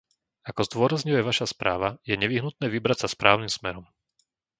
Ako 0.49 0.61
zdôrazňuje 0.69 1.21
vaša 1.29 1.47
správa, 1.53 1.89
je 2.09 2.15
nevyhnutné 2.23 2.65
vybrať 2.75 2.97
sa 3.05 3.07
správnym 3.15 3.51
smerom. 3.57 3.85